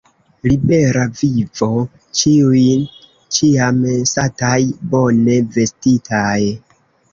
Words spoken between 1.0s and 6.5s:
vivo, ĉiuj ĉiam sataj, bone vestitaj!